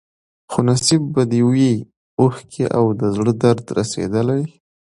خو 0.51 0.59
نصیب 0.67 1.01
به 1.13 1.21
دي 1.31 1.41
وي 1.49 1.71
اوښکي 2.19 2.63
او 2.77 2.85
د 2.99 3.01
زړه 3.15 3.33
درد 3.43 3.65
رسېدلی 3.79 4.41